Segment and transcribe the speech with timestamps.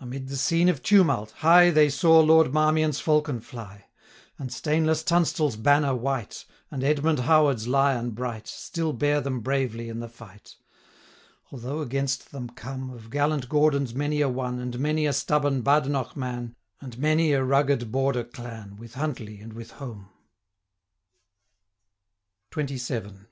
[0.00, 3.84] Amid the scene of tumult, high They saw Lord Marmion's falcon fly:
[4.36, 6.32] And stainless Tunstall's banner white,
[6.70, 10.56] 790 And Edmund Howard's lion bright, Still bear them bravely in the fight;
[11.52, 16.16] Although against them come, Of gallant Gordons many a one, And many a stubborn Badenoch
[16.16, 20.08] man, 795 And many a rugged Border clan, With Huntly, and with Home.
[22.52, 23.26] XXVII.